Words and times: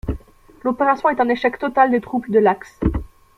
L'opération 0.63 1.09
est 1.09 1.19
un 1.21 1.29
échec 1.29 1.59
total 1.59 1.91
des 1.91 2.01
troupes 2.01 2.31
de 2.31 2.39
l'Axe. 2.39 2.79